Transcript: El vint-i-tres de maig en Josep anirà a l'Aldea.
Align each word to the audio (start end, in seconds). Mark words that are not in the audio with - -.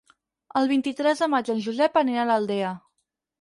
El 0.61 0.69
vint-i-tres 0.71 1.21
de 1.23 1.27
maig 1.33 1.51
en 1.55 1.61
Josep 1.67 2.01
anirà 2.03 2.25
a 2.25 2.29
l'Aldea. 2.31 2.73